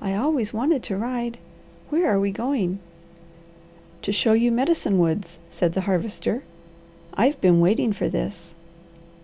[0.00, 1.36] "I always wanted to ride!
[1.90, 2.78] Where are we going?"
[4.02, 6.44] "To show you Medicine Woods," said the Harvester.
[7.12, 8.54] "I've been waiting for this.